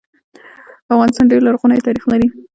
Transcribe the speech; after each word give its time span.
افغانستان 0.93 1.25
ډير 1.31 1.41
لرغونی 1.45 1.85
تاریخ 1.87 2.03
لري 2.11 2.27